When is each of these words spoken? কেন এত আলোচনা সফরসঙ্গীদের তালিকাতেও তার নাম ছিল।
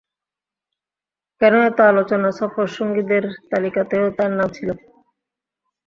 কেন 1.41 1.53
এত 1.69 1.79
আলোচনা 1.91 2.29
সফরসঙ্গীদের 2.39 3.23
তালিকাতেও 3.51 4.05
তার 4.17 4.31
নাম 4.31 4.49
ছিল। 4.57 4.69